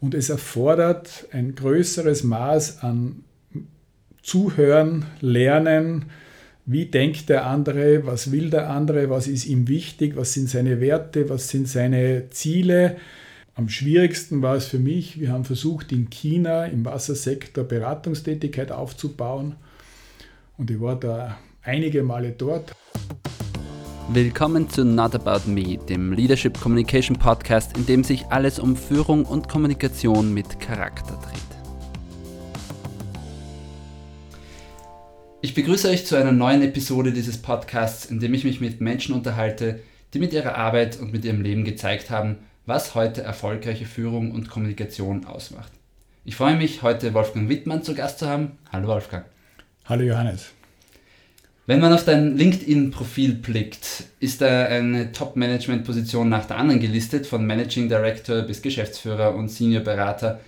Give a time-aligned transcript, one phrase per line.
[0.00, 3.24] Und es erfordert ein größeres Maß an
[4.22, 6.06] Zuhören, Lernen,
[6.66, 10.80] wie denkt der andere, was will der andere, was ist ihm wichtig, was sind seine
[10.80, 12.98] Werte, was sind seine Ziele.
[13.54, 19.56] Am schwierigsten war es für mich, wir haben versucht in China im Wassersektor Beratungstätigkeit aufzubauen.
[20.58, 22.72] Und ich war da einige Male dort.
[24.10, 29.26] Willkommen zu Not About Me, dem Leadership Communication Podcast, in dem sich alles um Führung
[29.26, 31.42] und Kommunikation mit Charakter dreht.
[35.42, 39.14] Ich begrüße euch zu einer neuen Episode dieses Podcasts, in dem ich mich mit Menschen
[39.14, 39.80] unterhalte,
[40.14, 44.48] die mit ihrer Arbeit und mit ihrem Leben gezeigt haben, was heute erfolgreiche Führung und
[44.48, 45.72] Kommunikation ausmacht.
[46.24, 48.52] Ich freue mich, heute Wolfgang Wittmann zu Gast zu haben.
[48.72, 49.26] Hallo Wolfgang.
[49.84, 50.54] Hallo Johannes.
[51.68, 57.44] Wenn man auf dein LinkedIn-Profil blickt, ist da eine Top-Management-Position nach der anderen gelistet, von
[57.44, 60.40] Managing Director bis Geschäftsführer und Senior Berater.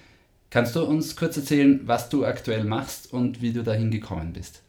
[0.48, 4.62] Kannst du uns kurz erzählen, was du aktuell machst und wie du dahin gekommen bist?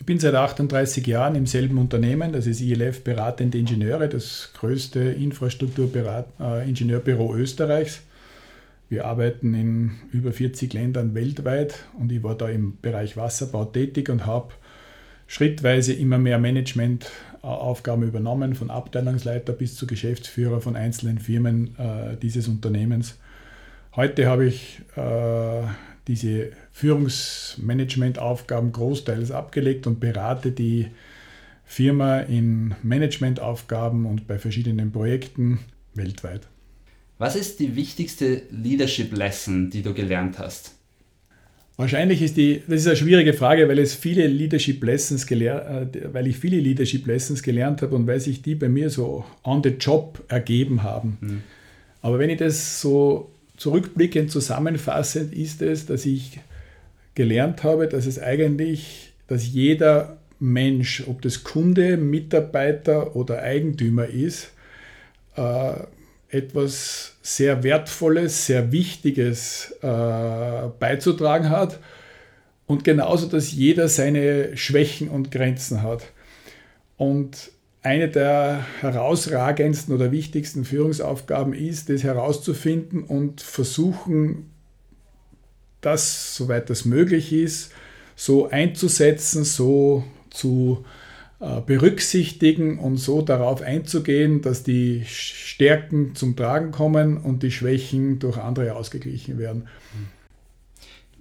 [0.00, 1.46] Ich bin seit 38 Jahren im
[1.78, 8.00] Unternehmen, das ist ILF Beratende Ingenieure, das größte Infrastrukturingenieurbüro äh, Österreichs.
[8.88, 14.08] Wir arbeiten in über 40 Ländern weltweit und ich war da im Bereich Wasserbau tätig
[14.08, 14.48] und habe
[15.26, 22.48] schrittweise immer mehr Managementaufgaben übernommen, von Abteilungsleiter bis zu Geschäftsführer von einzelnen Firmen äh, dieses
[22.48, 23.18] Unternehmens.
[23.94, 25.62] Heute habe ich äh,
[26.06, 30.88] diese Führungsmanagementaufgaben großteils abgelegt und berate die
[31.64, 35.58] Firma in Managementaufgaben und bei verschiedenen Projekten
[35.94, 36.46] weltweit.
[37.18, 40.75] Was ist die wichtigste Leadership Lesson, die du gelernt hast?
[41.76, 46.12] Wahrscheinlich ist die, das ist eine schwierige Frage, weil es viele Leadership Lessons gelernt, äh,
[46.12, 49.62] weil ich viele Leadership Lessons gelernt habe und weil sich die bei mir so on
[49.62, 51.18] the job ergeben haben.
[51.20, 51.42] Mhm.
[52.00, 56.40] Aber wenn ich das so zurückblickend zusammenfassend ist es, dass ich
[57.14, 64.52] gelernt habe, dass es eigentlich, dass jeder Mensch, ob das Kunde, Mitarbeiter oder Eigentümer ist,
[65.36, 65.72] äh,
[66.36, 71.80] etwas sehr Wertvolles, sehr Wichtiges äh, beizutragen hat
[72.66, 76.12] und genauso, dass jeder seine Schwächen und Grenzen hat.
[76.96, 77.50] Und
[77.82, 84.50] eine der herausragendsten oder wichtigsten Führungsaufgaben ist, das herauszufinden und versuchen,
[85.80, 87.70] das, soweit das möglich ist,
[88.16, 90.84] so einzusetzen, so zu
[91.38, 98.38] berücksichtigen und so darauf einzugehen, dass die Stärken zum Tragen kommen und die Schwächen durch
[98.38, 99.68] andere ausgeglichen werden.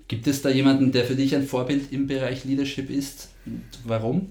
[0.08, 3.30] Gibt es da jemanden, der für dich ein Vorbild im Bereich Leadership ist?
[3.46, 4.30] Und warum?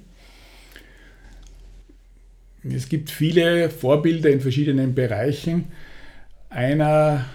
[2.63, 5.67] Es gibt viele Vorbilder in verschiedenen Bereichen.
[6.49, 7.27] Einer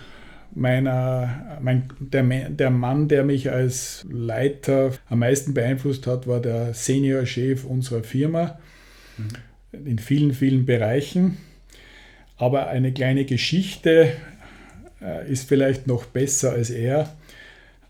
[0.60, 6.74] meiner, mein, der, der Mann, der mich als Leiter am meisten beeinflusst hat, war der
[6.74, 8.60] Senior-Chef unserer Firma
[9.18, 9.88] mhm.
[9.88, 11.38] in vielen, vielen Bereichen.
[12.38, 14.14] Aber eine kleine Geschichte
[15.02, 17.10] äh, ist vielleicht noch besser als er.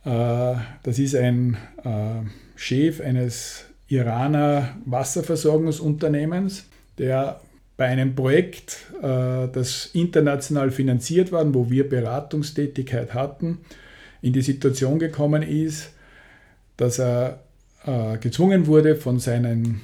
[0.06, 2.22] Äh, das ist ein äh,
[2.56, 6.66] Chef eines Iraner Wasserversorgungsunternehmens
[6.98, 7.42] der
[7.80, 13.60] bei einem Projekt, äh, das international finanziert war, wo wir Beratungstätigkeit hatten,
[14.22, 15.92] in die Situation gekommen ist,
[16.76, 17.40] dass er
[17.86, 19.80] äh, gezwungen wurde von seinen,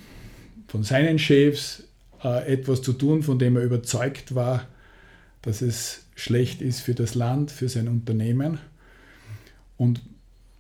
[0.68, 1.84] von seinen Chefs
[2.22, 4.68] äh, etwas zu tun, von dem er überzeugt war,
[5.42, 8.60] dass es schlecht ist für das Land, für sein Unternehmen.
[9.78, 10.02] Und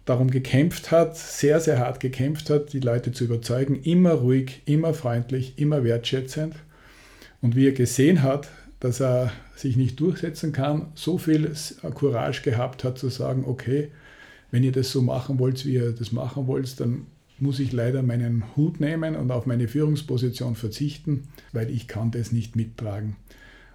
[0.05, 4.93] darum gekämpft hat, sehr, sehr hart gekämpft hat, die Leute zu überzeugen, immer ruhig, immer
[4.93, 6.55] freundlich, immer wertschätzend.
[7.45, 11.51] Und wie er gesehen hat, dass er sich nicht durchsetzen kann, so viel
[11.93, 13.91] Courage gehabt hat zu sagen, okay,
[14.49, 17.05] wenn ihr das so machen wollt, wie ihr das machen wollt, dann
[17.37, 22.31] muss ich leider meinen Hut nehmen und auf meine Führungsposition verzichten, weil ich kann das
[22.31, 23.15] nicht mittragen.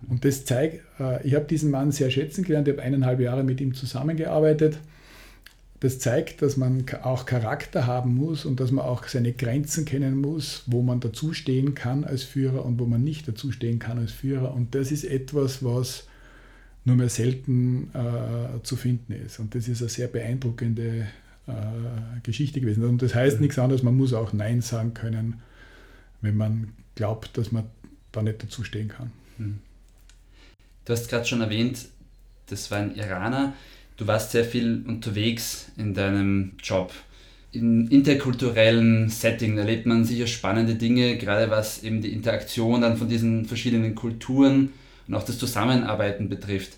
[0.08, 3.44] Und das zeigt, äh, ich habe diesen Mann sehr schätzen gelernt, ich habe eineinhalb Jahre
[3.44, 4.80] mit ihm zusammengearbeitet
[5.80, 10.20] das zeigt, dass man auch Charakter haben muss und dass man auch seine Grenzen kennen
[10.20, 14.54] muss, wo man dazustehen kann als Führer und wo man nicht dazustehen kann als Führer.
[14.54, 16.06] Und das ist etwas, was
[16.84, 19.38] nur mehr selten äh, zu finden ist.
[19.38, 21.08] Und das ist eine sehr beeindruckende
[21.46, 22.84] äh, Geschichte gewesen.
[22.84, 25.40] Und das heißt nichts anderes, man muss auch Nein sagen können,
[26.20, 27.64] wenn man glaubt, dass man
[28.12, 29.12] da nicht dazustehen kann.
[29.38, 29.60] Mhm.
[30.84, 31.86] Du hast gerade schon erwähnt,
[32.46, 33.54] das war ein Iraner
[34.00, 36.92] du warst sehr viel unterwegs in deinem Job.
[37.52, 43.08] In interkulturellen Setting erlebt man sicher spannende Dinge, gerade was eben die Interaktion dann von
[43.08, 44.72] diesen verschiedenen Kulturen
[45.06, 46.72] und auch das Zusammenarbeiten betrifft.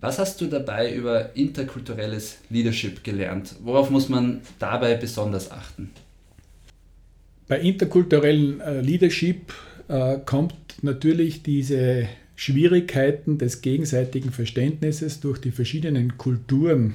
[0.00, 3.54] Was hast du dabei über interkulturelles Leadership gelernt?
[3.62, 5.90] Worauf muss man dabei besonders achten?
[7.48, 9.54] Bei interkulturellem äh, Leadership
[9.88, 12.06] äh, kommt natürlich diese
[12.38, 16.94] Schwierigkeiten des gegenseitigen Verständnisses durch die verschiedenen Kulturen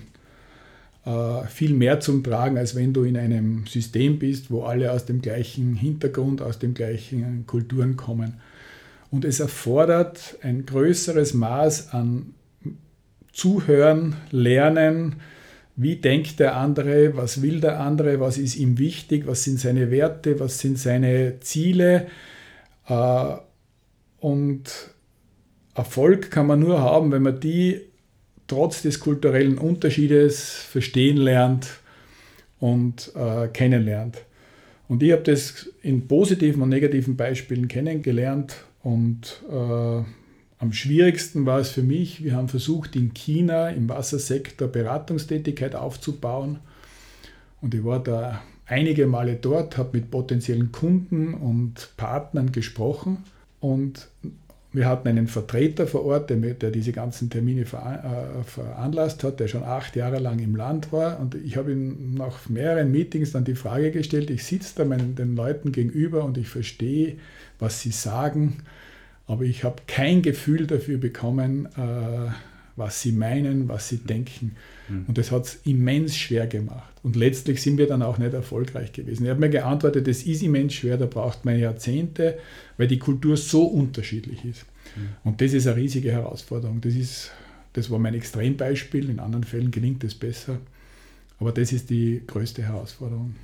[1.06, 5.04] äh, viel mehr zum Tragen, als wenn du in einem System bist, wo alle aus
[5.04, 8.36] dem gleichen Hintergrund, aus den gleichen Kulturen kommen.
[9.12, 12.36] Und es erfordert ein größeres Maß an
[13.34, 15.18] Zuhören, Lernen,
[15.76, 19.92] wie denkt der andere, was will der andere, was ist ihm wichtig, was sind seine
[19.92, 22.08] Werte, was sind seine Ziele.
[22.88, 23.36] Äh,
[24.22, 24.93] und
[25.76, 27.82] Erfolg kann man nur haben, wenn man die
[28.48, 31.70] trotz des kulturellen Unterschiedes verstehen lernt
[32.60, 34.18] und äh, kennenlernt.
[34.88, 40.04] Und ich habe das in positiven und negativen Beispielen kennengelernt und äh,
[40.64, 46.60] am schwierigsten war es für mich, wir haben versucht, in China im Wassersektor Beratungstätigkeit aufzubauen.
[47.60, 53.26] Und ich war da einige Male dort, habe mit potenziellen Kunden und Partnern gesprochen.
[53.60, 54.08] Und
[54.74, 59.48] wir hatten einen Vertreter vor Ort, der, der diese ganzen Termine äh, veranlasst hat, der
[59.48, 61.20] schon acht Jahre lang im Land war.
[61.20, 65.16] Und ich habe ihm nach mehreren Meetings dann die Frage gestellt, ich sitze da meinen,
[65.16, 67.18] den Leuten gegenüber und ich verstehe,
[67.60, 68.58] was sie sagen
[69.28, 72.30] aber ich habe kein Gefühl dafür bekommen, äh,
[72.76, 74.56] was sie meinen, was sie denken.
[74.90, 75.06] Mhm.
[75.08, 76.94] Und das hat es immens schwer gemacht.
[77.04, 79.24] Und letztlich sind wir dann auch nicht erfolgreich gewesen.
[79.24, 82.38] Ich habe mir geantwortet, das ist immens schwer, da braucht man Jahrzehnte,
[82.78, 84.66] weil die Kultur so unterschiedlich ist.
[84.96, 85.10] Mhm.
[85.24, 86.82] Und das ist eine riesige Herausforderung.
[86.82, 87.32] Das, ist,
[87.74, 90.60] das war mein Extrembeispiel, in anderen Fällen gelingt es besser.
[91.40, 93.36] Aber das ist die größte Herausforderung.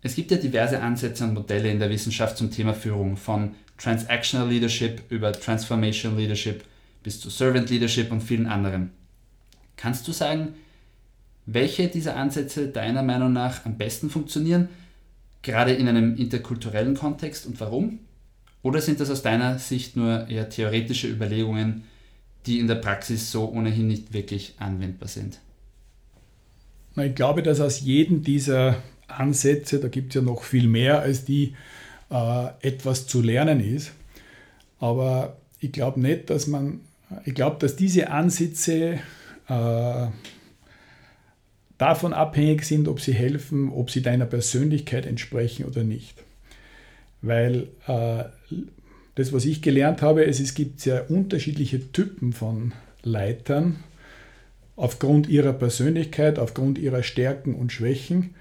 [0.00, 4.48] Es gibt ja diverse Ansätze und Modelle in der Wissenschaft zum Thema Führung, von Transactional
[4.48, 6.62] Leadership über Transformational Leadership
[7.02, 8.90] bis zu Servant Leadership und vielen anderen.
[9.76, 10.54] Kannst du sagen,
[11.46, 14.68] welche dieser Ansätze deiner Meinung nach am besten funktionieren,
[15.42, 18.00] gerade in einem interkulturellen Kontext und warum?
[18.62, 21.84] Oder sind das aus deiner Sicht nur eher theoretische Überlegungen,
[22.46, 25.38] die in der Praxis so ohnehin nicht wirklich anwendbar sind?
[26.96, 31.24] Ich glaube, dass aus jedem dieser Ansätze, da gibt es ja noch viel mehr als
[31.24, 31.54] die,
[32.10, 33.92] äh, etwas zu lernen ist.
[34.80, 36.80] Aber ich glaube nicht, dass man,
[37.24, 38.98] ich glaube, dass diese Ansätze
[39.48, 40.06] äh,
[41.78, 46.22] davon abhängig sind, ob sie helfen, ob sie deiner Persönlichkeit entsprechen oder nicht.
[47.22, 48.24] Weil äh,
[49.14, 52.72] das, was ich gelernt habe, ist, es gibt sehr unterschiedliche Typen von
[53.02, 53.76] Leitern
[54.76, 58.34] aufgrund ihrer Persönlichkeit, aufgrund ihrer Stärken und Schwächen.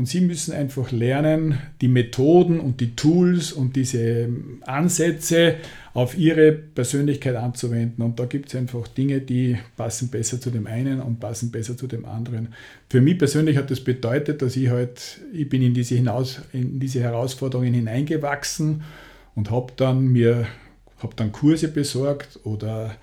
[0.00, 4.30] Und Sie müssen einfach lernen, die Methoden und die Tools und diese
[4.62, 5.56] Ansätze
[5.92, 8.02] auf Ihre Persönlichkeit anzuwenden.
[8.02, 11.76] Und da gibt es einfach Dinge, die passen besser zu dem einen und passen besser
[11.76, 12.54] zu dem anderen.
[12.88, 16.80] Für mich persönlich hat das bedeutet, dass ich halt, ich bin in diese, hinaus, in
[16.80, 18.80] diese Herausforderungen hineingewachsen
[19.34, 20.46] und habe dann mir
[21.02, 22.96] habe dann Kurse besorgt oder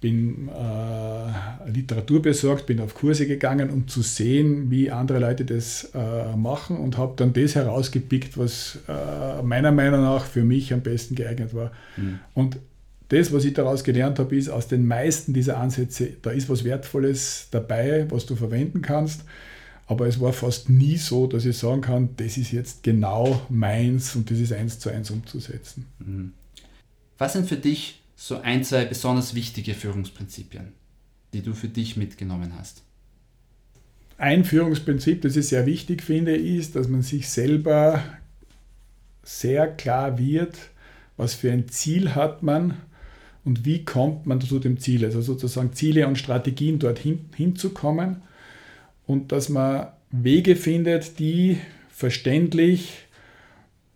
[0.00, 5.90] bin äh, Literatur besorgt, bin auf Kurse gegangen, um zu sehen, wie andere Leute das
[5.92, 10.82] äh, machen und habe dann das herausgepickt, was äh, meiner Meinung nach für mich am
[10.82, 11.72] besten geeignet war.
[11.96, 12.20] Mhm.
[12.34, 12.58] Und
[13.08, 16.62] das, was ich daraus gelernt habe, ist, aus den meisten dieser Ansätze, da ist was
[16.62, 19.24] Wertvolles dabei, was du verwenden kannst.
[19.86, 24.14] Aber es war fast nie so, dass ich sagen kann, das ist jetzt genau meins
[24.14, 25.86] und das ist eins zu eins umzusetzen.
[25.98, 26.32] Mhm.
[27.16, 30.72] Was sind für dich so ein, zwei besonders wichtige Führungsprinzipien,
[31.32, 32.82] die du für dich mitgenommen hast?
[34.18, 38.02] Ein Führungsprinzip, das ich sehr wichtig finde, ist, dass man sich selber
[39.22, 40.58] sehr klar wird,
[41.16, 42.74] was für ein Ziel hat man
[43.44, 45.04] und wie kommt man zu dem Ziel.
[45.04, 48.22] Also sozusagen Ziele und Strategien dorthin hinzukommen
[49.06, 51.58] und dass man Wege findet, die
[51.88, 53.06] verständlich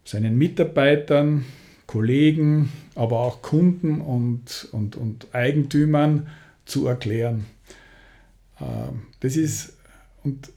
[0.04, 1.44] seinen Mitarbeitern,
[1.92, 6.26] Kollegen, aber auch Kunden und, und, und Eigentümern
[6.64, 7.44] zu erklären.
[8.58, 9.74] Ähm, das ist,
[10.24, 10.50] und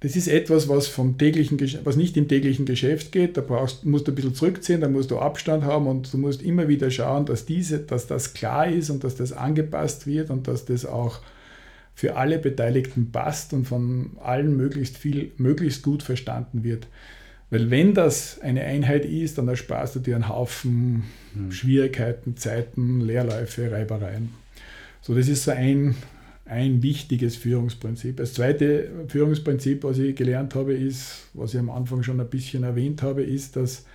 [0.00, 3.36] das ist etwas, was, vom täglichen, was nicht im täglichen Geschäft geht.
[3.36, 6.42] Da brauchst, musst du ein bisschen zurückziehen, da musst du Abstand haben und du musst
[6.42, 10.48] immer wieder schauen, dass, diese, dass das klar ist und dass das angepasst wird und
[10.48, 11.20] dass das auch
[11.94, 16.88] für alle Beteiligten passt und von allen möglichst viel, möglichst gut verstanden wird.
[17.54, 21.52] Weil wenn das eine Einheit ist, dann ersparst du dir einen Haufen mhm.
[21.52, 24.30] Schwierigkeiten, Zeiten, Leerläufe, Reibereien.
[25.00, 25.94] So, das ist so ein,
[26.46, 28.16] ein wichtiges Führungsprinzip.
[28.16, 32.64] Das zweite Führungsprinzip, was ich gelernt habe, ist, was ich am Anfang schon ein bisschen
[32.64, 33.86] erwähnt habe, ist, dass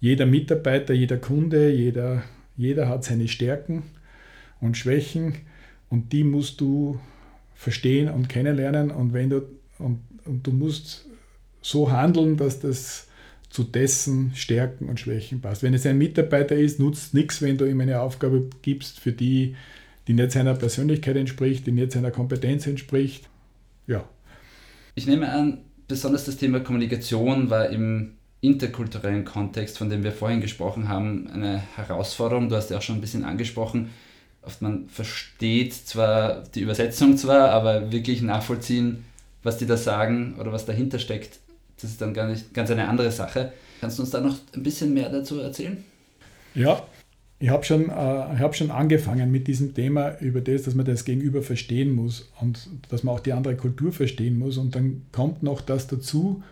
[0.00, 2.22] jeder Mitarbeiter, jeder Kunde, jeder,
[2.56, 3.82] jeder hat seine Stärken
[4.62, 5.34] und Schwächen
[5.90, 6.98] Und die musst du
[7.54, 9.42] verstehen und kennenlernen und, wenn du,
[9.78, 11.04] und, und du musst
[11.64, 13.06] so handeln, dass das
[13.48, 15.62] zu dessen Stärken und Schwächen passt.
[15.62, 19.56] Wenn es ein Mitarbeiter ist, nutzt nichts, wenn du ihm eine Aufgabe gibst, für die,
[20.06, 23.28] die nicht seiner Persönlichkeit entspricht, die nicht seiner Kompetenz entspricht.
[23.86, 24.04] Ja.
[24.94, 30.42] Ich nehme an, besonders das Thema Kommunikation war im interkulturellen Kontext, von dem wir vorhin
[30.42, 32.50] gesprochen haben, eine Herausforderung.
[32.50, 33.88] Du hast ja auch schon ein bisschen angesprochen.
[34.42, 39.04] Oft man versteht zwar die Übersetzung zwar, aber wirklich nachvollziehen,
[39.42, 41.38] was die da sagen oder was dahinter steckt,
[41.84, 43.52] das ist dann gar nicht, ganz eine andere Sache.
[43.80, 45.76] Kannst du uns da noch ein bisschen mehr dazu erzählen?
[46.54, 46.82] Ja,
[47.38, 51.04] ich habe schon, äh, hab schon angefangen mit diesem Thema über das, dass man das
[51.04, 54.56] Gegenüber verstehen muss und dass man auch die andere Kultur verstehen muss.
[54.56, 56.42] Und dann kommt noch das dazu,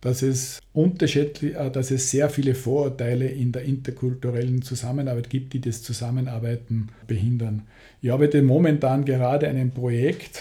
[0.00, 5.60] dass es, unterschiedlich, äh, dass es sehr viele Vorurteile in der interkulturellen Zusammenarbeit gibt, die
[5.60, 7.62] das Zusammenarbeiten behindern.
[8.00, 10.40] Ich arbeite momentan gerade an einem Projekt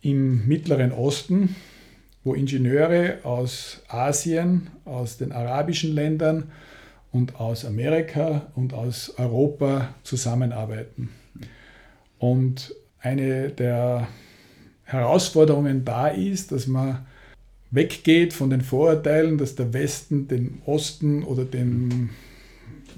[0.00, 1.54] im Mittleren Osten,
[2.26, 6.50] wo Ingenieure aus Asien, aus den arabischen Ländern
[7.12, 11.10] und aus Amerika und aus Europa zusammenarbeiten.
[12.18, 14.08] Und eine der
[14.82, 17.06] Herausforderungen da ist, dass man
[17.70, 22.10] weggeht von den Vorurteilen, dass der Westen dem Osten oder den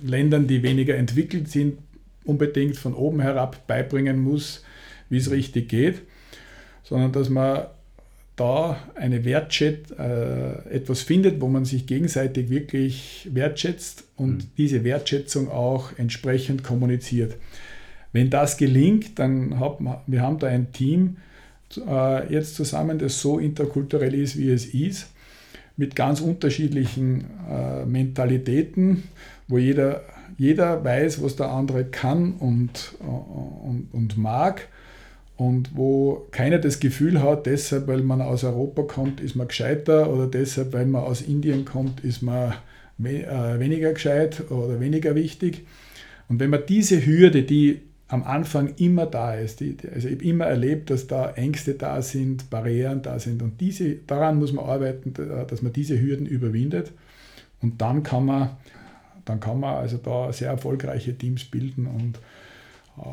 [0.02, 1.76] Ländern, die weniger entwickelt sind,
[2.25, 4.64] unbedingt von oben herab beibringen muss,
[5.11, 6.00] wie es richtig geht,
[6.82, 7.66] sondern dass man
[8.38, 14.50] da eine Wertschätz, äh, etwas findet, wo man sich gegenseitig wirklich wertschätzt und mhm.
[14.57, 17.37] diese Wertschätzung auch entsprechend kommuniziert.
[18.12, 21.18] Wenn das gelingt, dann haben wir haben da ein Team
[21.76, 25.09] äh, jetzt zusammen, das so interkulturell ist, wie es ist,
[25.76, 29.04] mit ganz unterschiedlichen äh, Mentalitäten,
[29.47, 30.02] wo jeder,
[30.37, 34.68] jeder weiß, was der andere kann und, äh, und, und mag
[35.38, 40.12] und wo keiner das Gefühl hat, deshalb, weil man aus Europa kommt, ist man gescheiter
[40.12, 42.54] oder deshalb, weil man aus Indien kommt, ist man
[43.00, 45.64] äh, weniger gescheit oder weniger wichtig.
[46.28, 50.25] Und wenn man diese Hürde, die am Anfang immer da ist, die, also ich habe
[50.25, 54.64] immer erlebt, dass da Ängste da sind, Barrieren da sind und diese, daran muss man
[54.64, 56.90] arbeiten, dass man diese Hürden überwindet
[57.62, 58.57] und dann kann man,
[59.25, 62.18] dann kann man also da sehr erfolgreiche Teams bilden und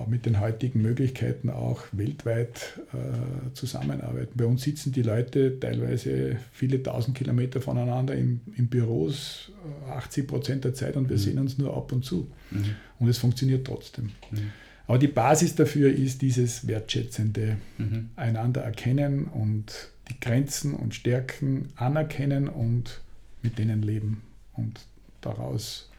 [0.08, 4.34] mit den heutigen Möglichkeiten auch weltweit äh, zusammenarbeiten.
[4.36, 9.52] Bei uns sitzen die Leute teilweise viele tausend Kilometer voneinander in, in Büros,
[9.90, 11.22] 80 äh, Prozent der Zeit und wir mhm.
[11.22, 12.28] sehen uns nur ab und zu.
[12.52, 12.76] Mhm.
[13.00, 14.12] Und es funktioniert trotzdem.
[14.32, 14.52] Mhm.
[14.88, 18.10] Aber die Basis dafür ist dieses wertschätzende mhm.
[18.16, 23.02] einander erkennen und die Grenzen und Stärken anerkennen und
[23.42, 24.22] mit denen leben
[24.54, 24.80] und
[25.22, 25.95] daraus äh,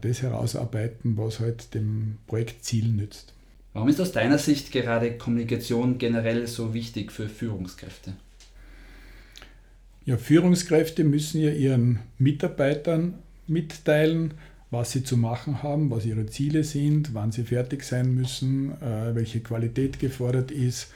[0.00, 3.34] das herausarbeiten, was halt dem Projektziel nützt.
[3.74, 8.14] Warum ist aus deiner Sicht gerade Kommunikation generell so wichtig für Führungskräfte?
[10.06, 14.34] Ja, Führungskräfte müssen ja ihren Mitarbeitern mitteilen,
[14.70, 19.14] was sie zu machen haben, was ihre Ziele sind, wann sie fertig sein müssen, äh,
[19.14, 20.92] welche Qualität gefordert ist,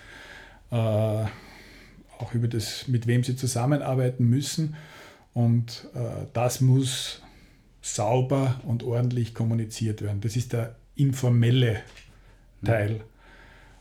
[0.70, 4.74] äh, auch über das, mit wem sie zusammenarbeiten müssen.
[5.32, 5.86] Und
[6.32, 7.22] das muss
[7.82, 10.20] sauber und ordentlich kommuniziert werden.
[10.20, 11.80] Das ist der informelle
[12.64, 13.00] Teil.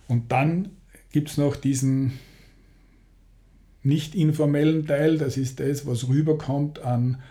[0.07, 0.69] Und dann
[1.11, 2.13] gibt es noch diesen
[3.83, 7.21] nicht informellen Teil, das ist das, was rüberkommt an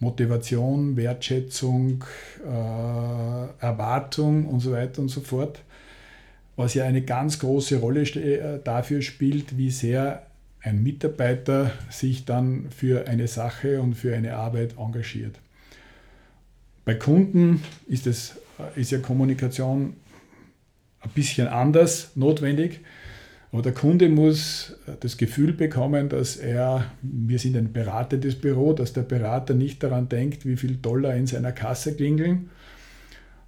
[0.00, 2.04] Motivation, Wertschätzung,
[2.44, 5.62] äh, Erwartung und so weiter und so fort,
[6.56, 10.26] was ja eine ganz große Rolle äh, dafür spielt, wie sehr
[10.60, 15.38] ein Mitarbeiter sich dann für eine Sache und für eine Arbeit engagiert.
[16.84, 18.36] Bei Kunden ist, es,
[18.76, 19.94] ist ja Kommunikation
[21.00, 22.80] ein bisschen anders notwendig.
[23.52, 28.92] Aber der Kunde muss das Gefühl bekommen, dass er, wir sind ein beratendes Büro, dass
[28.92, 32.50] der Berater nicht daran denkt, wie viel Dollar in seiner Kasse klingeln,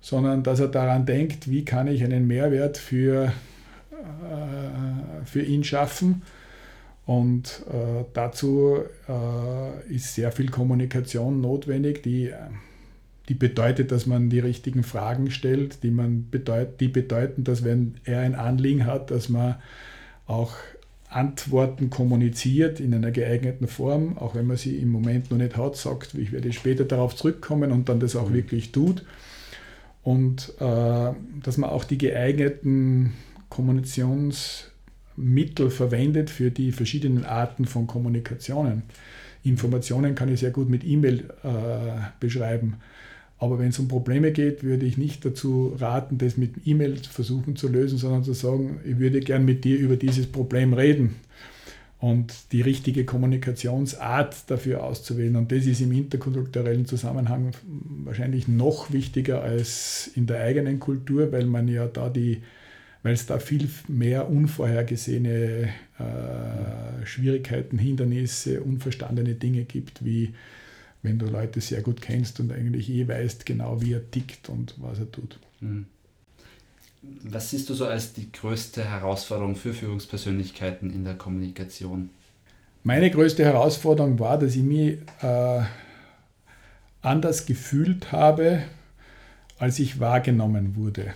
[0.00, 3.32] sondern dass er daran denkt, wie kann ich einen Mehrwert für,
[3.90, 6.22] äh, für ihn schaffen.
[7.04, 8.78] Und äh, dazu
[9.08, 12.32] äh, ist sehr viel Kommunikation notwendig, die
[13.28, 17.97] die bedeutet, dass man die richtigen Fragen stellt, die, man bedeut, die bedeuten, dass wenn
[18.04, 19.56] er ein Anliegen hat, dass man
[20.26, 20.54] auch
[21.09, 25.76] Antworten kommuniziert in einer geeigneten Form, auch wenn man sie im Moment noch nicht hat,
[25.76, 28.35] sagt, ich werde später darauf zurückkommen und dann das auch mhm.
[28.35, 29.04] wirklich tut.
[30.02, 33.14] Und äh, dass man auch die geeigneten
[33.49, 38.85] Kommunikationsmittel verwendet für die verschiedenen Arten von Kommunikationen.
[39.42, 42.76] Informationen kann ich sehr gut mit E-Mail äh, beschreiben
[43.38, 47.56] Aber wenn es um Probleme geht, würde ich nicht dazu raten, das mit E-Mail versuchen
[47.56, 51.16] zu lösen, sondern zu sagen, ich würde gern mit dir über dieses Problem reden
[51.98, 55.36] und die richtige Kommunikationsart dafür auszuwählen.
[55.36, 57.52] Und das ist im interkulturellen Zusammenhang
[58.04, 62.42] wahrscheinlich noch wichtiger als in der eigenen Kultur, weil man ja da die,
[63.02, 70.34] weil es da viel mehr unvorhergesehene äh, Schwierigkeiten, Hindernisse, unverstandene Dinge gibt, wie
[71.06, 74.75] wenn du Leute sehr gut kennst und eigentlich eh weißt genau, wie er tickt und
[74.78, 75.38] was er tut.
[75.60, 75.86] Mhm.
[77.22, 82.10] Was siehst du so als die größte Herausforderung für Führungspersönlichkeiten in der Kommunikation?
[82.82, 85.62] Meine größte Herausforderung war, dass ich mich äh,
[87.02, 88.62] anders gefühlt habe,
[89.58, 91.14] als ich wahrgenommen wurde.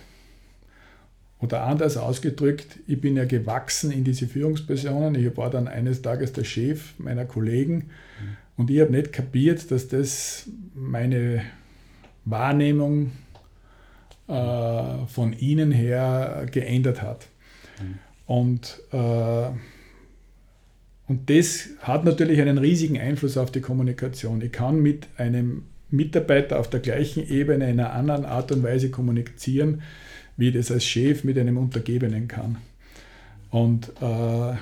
[1.39, 5.15] Oder anders ausgedrückt, ich bin ja gewachsen in diese Führungspersonen.
[5.15, 8.37] Ich war dann eines Tages der Chef meiner Kollegen mhm.
[8.61, 11.41] Und ich habe nicht kapiert, dass das meine
[12.25, 13.11] Wahrnehmung
[14.27, 17.25] äh, von ihnen her geändert hat.
[17.81, 17.97] Mhm.
[18.27, 19.47] Und, äh,
[21.07, 24.39] und das hat natürlich einen riesigen Einfluss auf die Kommunikation.
[24.43, 28.91] Ich kann mit einem Mitarbeiter auf der gleichen Ebene in einer anderen Art und Weise
[28.91, 29.81] kommunizieren,
[30.37, 32.59] wie ich das als Chef mit einem Untergebenen kann.
[33.49, 34.53] Und, äh,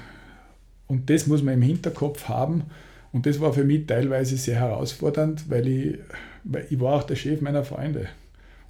[0.87, 2.63] und das muss man im Hinterkopf haben.
[3.11, 5.97] Und das war für mich teilweise sehr herausfordernd, weil ich,
[6.43, 8.07] weil ich war auch der Chef meiner Freunde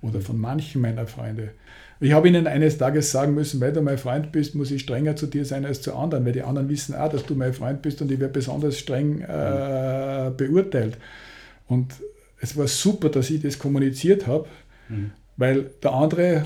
[0.01, 1.51] oder von manchen meiner Freunde.
[1.99, 5.17] Ich habe ihnen eines Tages sagen müssen, weil du mein Freund bist, muss ich strenger
[5.17, 7.81] zu dir sein als zu anderen, weil die anderen wissen auch, dass du mein Freund
[7.81, 10.97] bist und ich werde besonders streng äh, beurteilt.
[11.67, 11.93] Und
[12.39, 14.47] es war super, dass ich das kommuniziert habe,
[14.87, 15.11] mhm.
[15.35, 16.45] weil der andere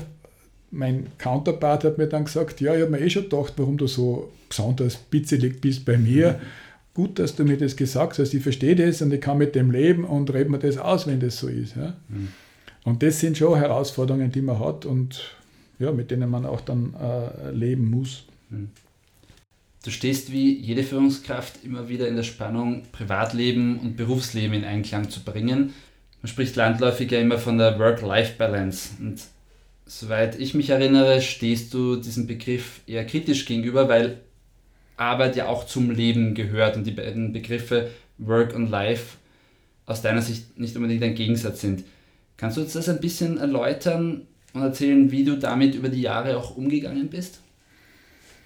[0.72, 3.86] mein Counterpart hat mir dann gesagt, ja, ich habe mir eh schon gedacht, warum du
[3.86, 6.40] so besonders bitzelig bist bei mir.
[6.94, 9.72] Gut, dass du mir das gesagt hast, ich verstehe das und ich kann mit dem
[9.72, 11.74] leben und rede mir das aus, wenn das so ist.
[11.74, 11.94] Ja.
[12.08, 12.28] Mhm.
[12.84, 15.36] Und das sind schon Herausforderungen, die man hat und
[15.80, 18.24] ja, mit denen man auch dann äh, leben muss.
[18.50, 18.70] Mhm.
[19.84, 25.10] Du stehst wie jede Führungskraft immer wieder in der Spannung, Privatleben und Berufsleben in Einklang
[25.10, 25.74] zu bringen.
[26.22, 28.90] Man spricht landläufig ja immer von der Work-Life-Balance.
[29.00, 29.20] Und
[29.84, 34.20] soweit ich mich erinnere, stehst du diesem Begriff eher kritisch gegenüber, weil
[34.96, 39.16] Arbeit ja auch zum Leben gehört und die beiden Begriffe Work und Life
[39.86, 41.84] aus deiner Sicht nicht unbedingt ein Gegensatz sind.
[42.36, 46.36] Kannst du uns das ein bisschen erläutern und erzählen, wie du damit über die Jahre
[46.36, 47.40] auch umgegangen bist?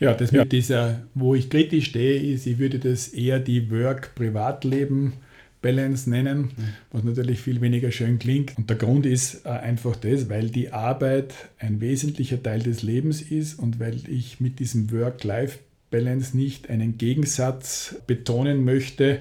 [0.01, 5.15] Ja, das mit dieser, wo ich kritisch stehe, ist, ich würde das eher die Work-Privatleben
[5.61, 6.69] Balance nennen, mhm.
[6.93, 8.57] was natürlich viel weniger schön klingt.
[8.57, 13.23] Und der Grund ist äh, einfach das, weil die Arbeit ein wesentlicher Teil des Lebens
[13.23, 14.93] ist und weil ich mit diesem
[15.91, 19.21] Work-Life-Balance nicht einen Gegensatz betonen möchte,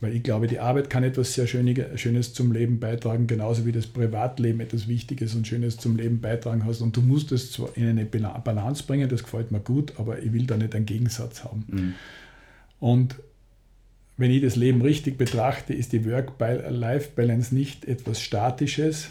[0.00, 3.86] weil ich glaube, die Arbeit kann etwas sehr Schönes zum Leben beitragen, genauso wie das
[3.86, 6.82] Privatleben etwas Wichtiges und Schönes zum Leben beitragen hast.
[6.82, 10.32] Und du musst es zwar in eine Balance bringen, das gefällt mir gut, aber ich
[10.32, 11.64] will da nicht einen Gegensatz haben.
[11.68, 11.94] Mhm.
[12.80, 13.16] Und
[14.16, 19.08] wenn ich das Leben richtig betrachte, ist die Work-Life-Balance nicht etwas Statisches.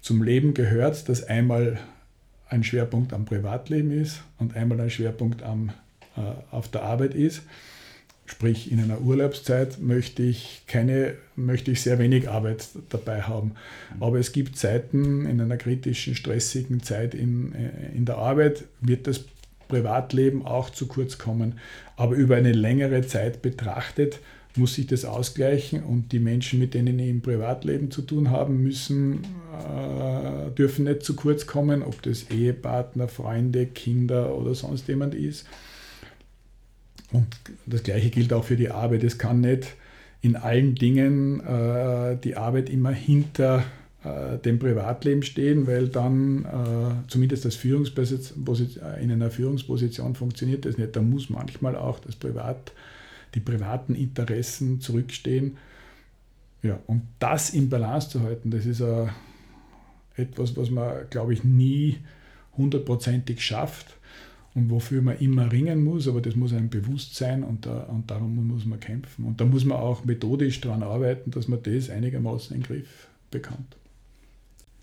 [0.00, 1.78] Zum Leben gehört, dass einmal
[2.48, 5.70] ein Schwerpunkt am Privatleben ist und einmal ein Schwerpunkt am,
[6.16, 7.42] äh, auf der Arbeit ist.
[8.26, 13.52] Sprich, in einer Urlaubszeit möchte ich keine, möchte ich sehr wenig Arbeit dabei haben.
[14.00, 17.54] Aber es gibt Zeiten in einer kritischen, stressigen Zeit in,
[17.94, 19.24] in der Arbeit, wird das
[19.66, 21.58] Privatleben auch zu kurz kommen.
[21.96, 24.20] Aber über eine längere Zeit betrachtet
[24.58, 28.62] muss sich das ausgleichen und die Menschen, mit denen ich im Privatleben zu tun haben
[28.62, 35.14] müssen, äh, dürfen nicht zu kurz kommen, ob das Ehepartner, Freunde, Kinder oder sonst jemand
[35.14, 35.46] ist.
[37.12, 37.26] Und
[37.66, 39.02] das Gleiche gilt auch für die Arbeit.
[39.04, 39.74] Es kann nicht
[40.20, 43.64] in allen Dingen äh, die Arbeit immer hinter
[44.04, 50.64] äh, dem Privatleben stehen, weil dann äh, zumindest das Führungsposition, äh, in einer Führungsposition funktioniert
[50.64, 50.94] das nicht.
[50.94, 52.72] Da muss manchmal auch das Privat,
[53.34, 55.56] die privaten Interessen zurückstehen.
[56.62, 59.08] Ja, und das in Balance zu halten, das ist uh,
[60.16, 61.98] etwas, was man, glaube ich, nie
[62.56, 63.96] hundertprozentig schafft
[64.54, 68.10] und wofür man immer ringen muss, aber das muss einem bewusst sein und, da, und
[68.10, 69.24] darum muss man kämpfen.
[69.24, 73.08] Und da muss man auch methodisch daran arbeiten, dass man das einigermaßen in den Griff
[73.30, 73.76] bekommt.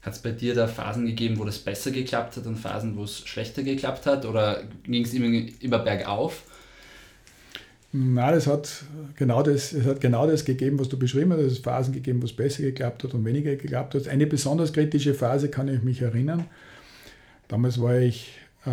[0.01, 3.03] Hat es bei dir da Phasen gegeben, wo das besser geklappt hat und Phasen, wo
[3.03, 6.43] es schlechter geklappt hat oder ging es immer, immer bergauf?
[7.97, 8.83] Nein, es hat,
[9.15, 11.39] genau das, es hat genau das gegeben, was du beschrieben hast.
[11.39, 14.07] Es hat Phasen gegeben, wo es besser geklappt hat und weniger geklappt hat.
[14.09, 16.45] Eine besonders kritische Phase kann ich mich erinnern.
[17.47, 18.69] Damals war ich äh,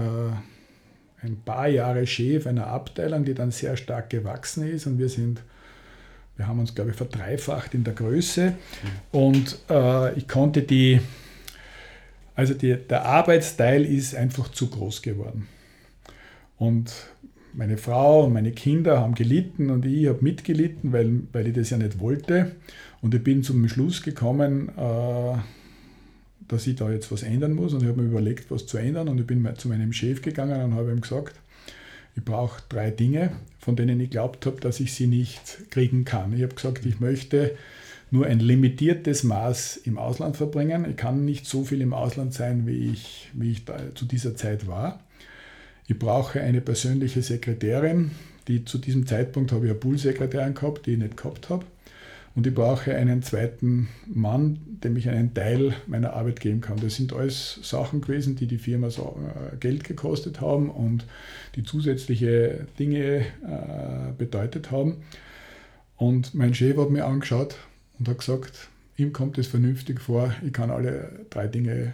[1.25, 5.43] ein paar Jahre Chef einer Abteilung, die dann sehr stark gewachsen ist und wir sind
[6.37, 8.55] Wir haben uns, glaube ich, verdreifacht in der Größe
[9.13, 11.01] und äh, ich konnte die,
[12.35, 15.47] also die, der Arbeitsteil ist einfach zu groß geworden.
[16.57, 16.93] Und
[17.55, 21.71] meine Frau und meine Kinder haben gelitten und ich habe mitgelitten, weil, weil ich das
[21.71, 22.53] ja nicht wollte.
[23.01, 25.37] Und ich bin zum Schluss gekommen, äh,
[26.49, 27.75] dass ich da jetzt was ändern muss.
[27.75, 29.09] Und ich habe mir überlegt, was zu ändern.
[29.09, 31.35] Und ich bin zu meinem Chef gegangen und habe ihm gesagt,
[32.15, 36.33] ich brauche drei Dinge, von denen ich glaubt habe, dass ich sie nicht kriegen kann.
[36.35, 37.57] Ich habe gesagt, ich möchte
[38.11, 40.87] nur ein limitiertes Maß im Ausland verbringen.
[40.89, 44.67] Ich kann nicht so viel im Ausland sein, wie ich, wie ich zu dieser Zeit
[44.67, 45.01] war.
[45.87, 48.13] Ich brauche eine persönliche Sekretärin,
[48.49, 51.65] die zu diesem Zeitpunkt habe ich eine Poolsekretärin gehabt, die ich nicht gehabt habe.
[52.35, 56.81] Und ich brauche einen zweiten Mann, dem ich einen Teil meiner Arbeit geben kann.
[56.81, 59.19] Das sind alles Sachen gewesen, die die Firma so,
[59.53, 61.05] äh, Geld gekostet haben und
[61.57, 64.97] die zusätzliche Dinge äh, bedeutet haben.
[65.99, 67.57] Und mein Chef hat mir angeschaut
[67.99, 71.93] und hat gesagt, ihm kommt es vernünftig vor, ich kann alle drei Dinge,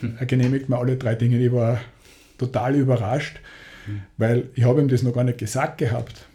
[0.18, 1.38] er genehmigt mir alle drei Dinge.
[1.38, 1.78] Ich war
[2.38, 3.40] total überrascht,
[3.86, 4.02] mhm.
[4.16, 6.26] weil ich habe ihm das noch gar nicht gesagt gehabt.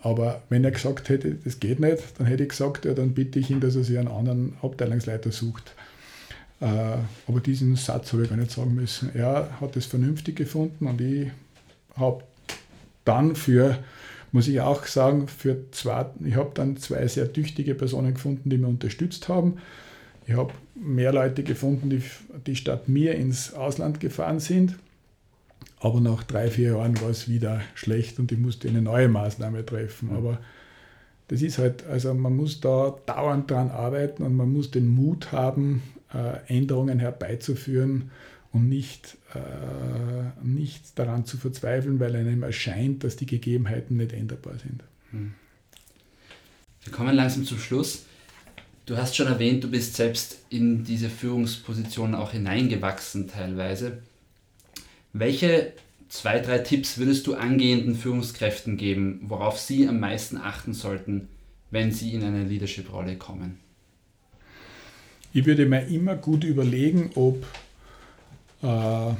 [0.00, 3.38] Aber wenn er gesagt hätte, das geht nicht, dann hätte ich gesagt, ja, dann bitte
[3.38, 5.74] ich ihn, dass er sich einen anderen Abteilungsleiter sucht.
[6.60, 6.66] Äh,
[7.26, 9.10] aber diesen Satz habe ich gar nicht sagen müssen.
[9.14, 11.30] Er hat es vernünftig gefunden und ich
[11.96, 12.22] habe
[13.04, 13.78] dann für,
[14.32, 18.58] muss ich auch sagen, für zwei, ich habe dann zwei sehr tüchtige Personen gefunden, die
[18.58, 19.58] mir unterstützt haben.
[20.26, 22.02] Ich habe mehr Leute gefunden, die,
[22.46, 24.76] die statt mir ins Ausland gefahren sind
[25.80, 29.64] aber nach drei, vier Jahren war es wieder schlecht und ich musste eine neue Maßnahme
[29.64, 30.10] treffen.
[30.10, 30.16] Mhm.
[30.16, 30.40] Aber
[31.28, 35.32] das ist halt, also man muss da dauernd dran arbeiten und man muss den Mut
[35.32, 35.82] haben,
[36.14, 38.10] äh, Änderungen herbeizuführen
[38.52, 44.58] und nicht, äh, nicht daran zu verzweifeln, weil einem erscheint, dass die Gegebenheiten nicht änderbar
[44.58, 44.82] sind.
[45.12, 45.34] Mhm.
[46.84, 48.04] Wir kommen langsam zum Schluss.
[48.86, 53.98] Du hast schon erwähnt, du bist selbst in diese Führungsposition auch hineingewachsen teilweise.
[55.18, 55.72] Welche
[56.08, 61.28] zwei, drei Tipps würdest du angehenden Führungskräften geben, worauf sie am meisten achten sollten,
[61.70, 63.58] wenn sie in eine Leadership-Rolle kommen?
[65.32, 67.46] Ich würde mir immer gut überlegen, ob
[68.62, 69.14] äh,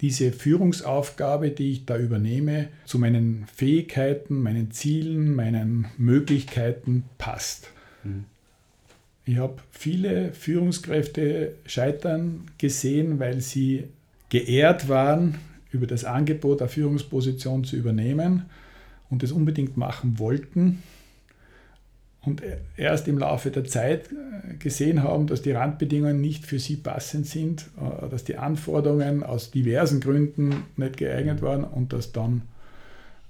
[0.00, 7.68] diese Führungsaufgabe, die ich da übernehme, zu meinen Fähigkeiten, meinen Zielen, meinen Möglichkeiten passt.
[8.02, 8.24] Mhm.
[9.26, 13.84] Ich habe viele Führungskräfte scheitern gesehen, weil sie
[14.34, 15.36] geehrt waren,
[15.70, 18.46] über das Angebot eine Führungsposition zu übernehmen
[19.08, 20.82] und es unbedingt machen wollten
[22.20, 22.42] und
[22.76, 27.28] erst im Laufe der Zeit äh, gesehen haben, dass die Randbedingungen nicht für sie passend
[27.28, 32.42] sind, äh, dass die Anforderungen aus diversen Gründen nicht geeignet waren und dass dann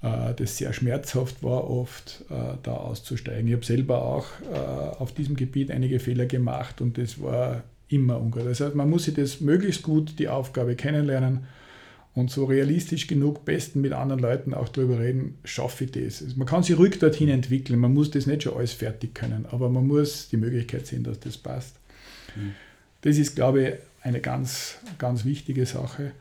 [0.00, 2.24] äh, das sehr schmerzhaft war, oft
[2.62, 3.46] da auszusteigen.
[3.46, 4.26] Ich habe selber auch
[4.98, 8.46] auf diesem Gebiet einige Fehler gemacht und das war immer ungut.
[8.46, 11.46] Das heißt, man muss sich das möglichst gut, die Aufgabe kennenlernen
[12.14, 16.22] und so realistisch genug besten mit anderen Leuten auch darüber reden, schaffe ich das.
[16.22, 19.46] Also man kann sich ruhig dorthin entwickeln, man muss das nicht schon alles fertig können,
[19.50, 21.76] aber man muss die Möglichkeit sehen, dass das passt.
[22.36, 22.52] Mhm.
[23.02, 26.12] Das ist, glaube ich, eine ganz, ganz wichtige Sache.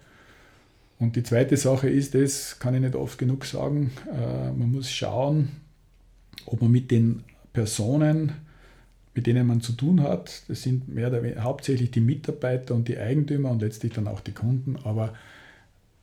[1.00, 4.92] Und die zweite Sache ist, das kann ich nicht oft genug sagen, äh, man muss
[4.92, 5.50] schauen,
[6.46, 8.34] ob man mit den Personen,
[9.16, 10.44] mit denen man zu tun hat.
[10.48, 14.22] Das sind mehr oder weniger hauptsächlich die Mitarbeiter und die Eigentümer und letztlich dann auch
[14.22, 14.78] die Kunden.
[14.84, 15.14] Aber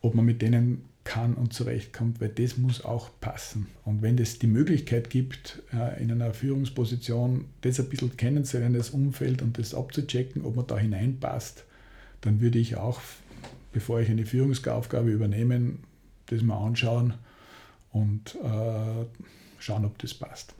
[0.00, 3.66] ob man mit denen kann und zurechtkommt, weil das muss auch passen.
[3.84, 8.90] Und wenn es die Möglichkeit gibt, äh, in einer Führungsposition das ein bisschen kennenzulernen, das
[8.90, 11.64] Umfeld und das abzuchecken, ob man da hineinpasst,
[12.20, 13.00] dann würde ich auch,
[13.72, 15.72] bevor ich eine Führungsaufgabe übernehme,
[16.26, 17.14] das mal anschauen
[17.92, 19.06] und äh,
[19.58, 20.54] schauen, ob das passt.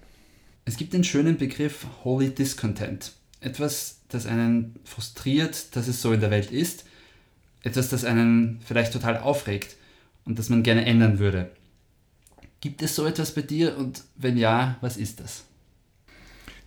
[0.70, 3.10] Es gibt den schönen Begriff Holy Discontent.
[3.40, 6.84] Etwas, das einen frustriert, dass es so in der Welt ist.
[7.64, 9.74] Etwas, das einen vielleicht total aufregt
[10.24, 11.50] und das man gerne ändern würde.
[12.60, 15.42] Gibt es so etwas bei dir und wenn ja, was ist das?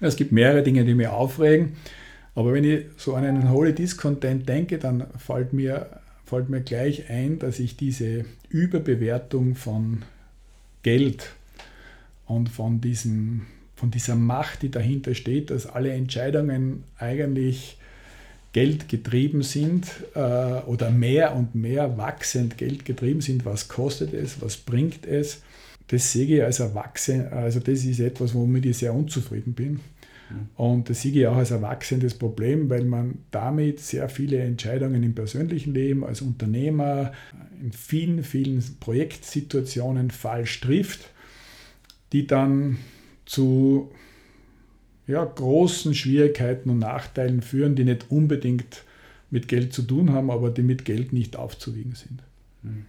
[0.01, 1.77] Es gibt mehrere Dinge, die mich aufregen.
[2.35, 7.09] Aber wenn ich so an einen Holy Discontent denke, dann fällt mir, fällt mir gleich
[7.09, 10.01] ein, dass ich diese Überbewertung von
[10.81, 11.29] Geld
[12.25, 17.77] und von diesen von dieser Macht, die dahinter steht, dass alle Entscheidungen eigentlich
[18.53, 23.45] geldgetrieben sind äh, oder mehr und mehr wachsend geldgetrieben sind.
[23.45, 24.41] Was kostet es?
[24.41, 25.41] Was bringt es?
[25.88, 29.71] Das sehe ich als Erwachsener, also das ist etwas, womit ich sehr unzufrieden bin.
[29.71, 29.79] Mhm.
[30.55, 35.15] Und das sehe ich auch als erwachsenes Problem, weil man damit sehr viele Entscheidungen im
[35.15, 37.12] persönlichen Leben als Unternehmer
[37.62, 41.09] in vielen, vielen Projektsituationen falsch trifft,
[42.13, 42.77] die dann
[43.25, 43.91] zu
[45.07, 48.83] ja, großen Schwierigkeiten und Nachteilen führen, die nicht unbedingt
[49.29, 52.21] mit Geld zu tun haben, aber die mit Geld nicht aufzuwiegen sind.
[52.62, 52.86] Mhm.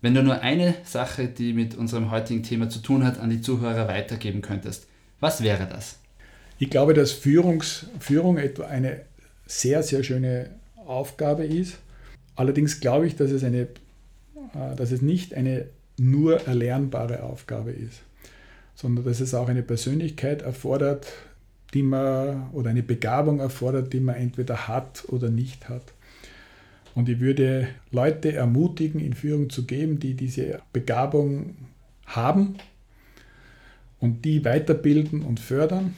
[0.00, 3.40] Wenn du nur eine Sache, die mit unserem heutigen Thema zu tun hat, an die
[3.40, 4.86] Zuhörer weitergeben könntest,
[5.18, 5.98] was wäre das?
[6.60, 9.02] Ich glaube, dass Führungs, Führung etwa eine
[9.46, 11.78] sehr, sehr schöne Aufgabe ist.
[12.36, 15.66] Allerdings glaube ich, dass es, eine, äh, dass es nicht eine
[15.98, 18.02] nur erlernbare Aufgabe ist,
[18.80, 21.08] sondern dass es auch eine Persönlichkeit erfordert,
[21.74, 25.82] die man oder eine Begabung erfordert, die man entweder hat oder nicht hat.
[26.94, 31.56] Und ich würde Leute ermutigen, in Führung zu geben, die diese Begabung
[32.06, 32.54] haben
[33.98, 35.94] und die weiterbilden und fördern.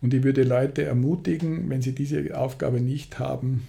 [0.00, 3.62] Und ich würde Leute ermutigen, wenn sie diese Aufgabe nicht haben,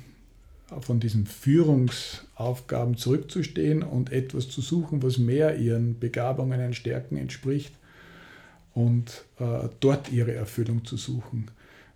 [0.82, 7.74] von diesen Führungsaufgaben zurückzustehen und etwas zu suchen, was mehr ihren Begabungen und Stärken entspricht
[8.74, 11.52] und äh, dort ihre Erfüllung zu suchen.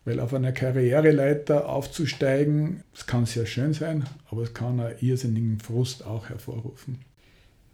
[0.05, 5.59] Weil auf einer Karriereleiter aufzusteigen, das kann sehr schön sein, aber es kann einen irrsinnigen
[5.59, 6.99] Frust auch hervorrufen.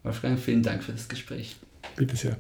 [0.02, 1.56] Wolfgang, vielen Dank für das Gespräch.
[1.96, 2.38] Bitte sehr.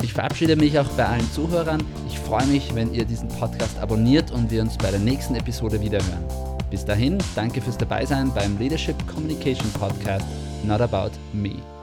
[0.00, 1.82] Ich verabschiede mich auch bei allen Zuhörern.
[2.06, 5.80] Ich freue mich, wenn ihr diesen Podcast abonniert und wir uns bei der nächsten Episode
[5.80, 6.48] wieder hören.
[6.70, 10.26] Bis dahin, danke fürs Dabeisein beim Leadership Communication Podcast
[10.64, 11.77] Not About Me.